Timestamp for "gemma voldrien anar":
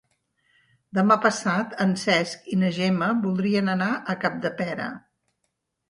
2.81-3.95